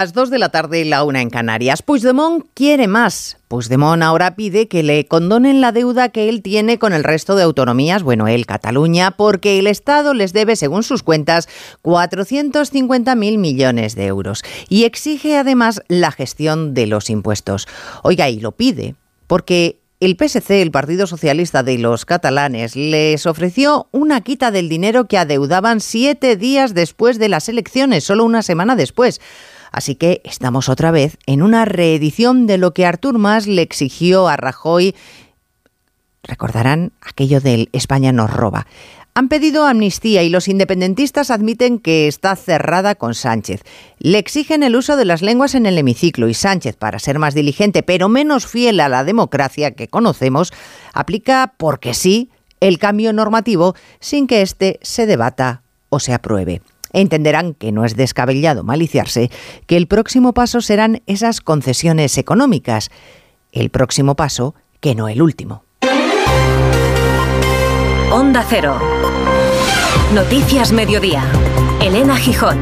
Las 0.00 0.14
2 0.14 0.30
de 0.30 0.38
la 0.38 0.48
tarde 0.48 0.80
y 0.80 0.84
la 0.84 1.04
una 1.04 1.20
en 1.20 1.28
Canarias. 1.28 1.82
Puigdemont 1.82 2.46
quiere 2.54 2.88
más. 2.88 3.36
Puigdemont 3.48 4.02
ahora 4.02 4.34
pide 4.34 4.66
que 4.66 4.82
le 4.82 5.04
condonen 5.04 5.60
la 5.60 5.72
deuda 5.72 6.08
que 6.08 6.30
él 6.30 6.40
tiene 6.40 6.78
con 6.78 6.94
el 6.94 7.04
resto 7.04 7.36
de 7.36 7.42
autonomías, 7.42 8.02
bueno, 8.02 8.26
él, 8.26 8.46
Cataluña, 8.46 9.10
porque 9.10 9.58
el 9.58 9.66
Estado 9.66 10.14
les 10.14 10.32
debe, 10.32 10.56
según 10.56 10.84
sus 10.84 11.02
cuentas, 11.02 11.50
450.000 11.82 13.36
millones 13.36 13.94
de 13.94 14.06
euros. 14.06 14.42
Y 14.70 14.84
exige 14.84 15.36
además 15.36 15.82
la 15.88 16.12
gestión 16.12 16.72
de 16.72 16.86
los 16.86 17.10
impuestos. 17.10 17.68
Oiga, 18.02 18.30
y 18.30 18.40
lo 18.40 18.52
pide 18.52 18.94
porque 19.26 19.80
el 20.00 20.16
PSC, 20.16 20.62
el 20.62 20.70
Partido 20.70 21.06
Socialista 21.06 21.62
de 21.62 21.76
los 21.76 22.06
Catalanes, 22.06 22.74
les 22.74 23.26
ofreció 23.26 23.86
una 23.92 24.22
quita 24.22 24.50
del 24.50 24.70
dinero 24.70 25.04
que 25.08 25.18
adeudaban 25.18 25.80
siete 25.80 26.36
días 26.36 26.72
después 26.72 27.18
de 27.18 27.28
las 27.28 27.50
elecciones, 27.50 28.02
solo 28.02 28.24
una 28.24 28.40
semana 28.40 28.76
después. 28.76 29.20
Así 29.70 29.94
que 29.94 30.20
estamos 30.24 30.68
otra 30.68 30.90
vez 30.90 31.16
en 31.26 31.42
una 31.42 31.64
reedición 31.64 32.46
de 32.46 32.58
lo 32.58 32.74
que 32.74 32.86
Artur 32.86 33.18
Mas 33.18 33.46
le 33.46 33.62
exigió 33.62 34.28
a 34.28 34.36
Rajoy. 34.36 34.94
Recordarán 36.22 36.92
aquello 37.00 37.40
del 37.40 37.68
España 37.72 38.12
nos 38.12 38.32
roba. 38.32 38.66
Han 39.14 39.28
pedido 39.28 39.66
amnistía 39.66 40.22
y 40.22 40.28
los 40.28 40.46
independentistas 40.46 41.30
admiten 41.30 41.78
que 41.78 42.06
está 42.06 42.36
cerrada 42.36 42.94
con 42.94 43.14
Sánchez. 43.14 43.62
Le 43.98 44.18
exigen 44.18 44.62
el 44.62 44.76
uso 44.76 44.96
de 44.96 45.04
las 45.04 45.20
lenguas 45.20 45.54
en 45.54 45.66
el 45.66 45.76
hemiciclo 45.78 46.28
y 46.28 46.34
Sánchez, 46.34 46.76
para 46.76 47.00
ser 47.00 47.18
más 47.18 47.34
diligente 47.34 47.82
pero 47.82 48.08
menos 48.08 48.46
fiel 48.46 48.78
a 48.80 48.88
la 48.88 49.02
democracia 49.02 49.72
que 49.72 49.88
conocemos, 49.88 50.52
aplica 50.92 51.54
porque 51.56 51.92
sí 51.92 52.30
el 52.60 52.78
cambio 52.78 53.12
normativo 53.12 53.74
sin 53.98 54.26
que 54.26 54.42
éste 54.42 54.78
se 54.82 55.06
debata 55.06 55.62
o 55.88 55.98
se 55.98 56.12
apruebe 56.12 56.62
entenderán 56.92 57.54
que 57.54 57.72
no 57.72 57.84
es 57.84 57.96
descabellado 57.96 58.64
maliciarse, 58.64 59.30
que 59.66 59.76
el 59.76 59.86
próximo 59.86 60.32
paso 60.32 60.60
serán 60.60 61.02
esas 61.06 61.40
concesiones 61.40 62.18
económicas. 62.18 62.90
El 63.52 63.70
próximo 63.70 64.16
paso, 64.16 64.54
que 64.80 64.94
no 64.94 65.08
el 65.08 65.22
último. 65.22 65.64
Onda 68.12 68.44
Cero. 68.48 68.78
Noticias 70.14 70.72
Mediodía. 70.72 71.24
Elena 71.80 72.16
Gijón. 72.16 72.58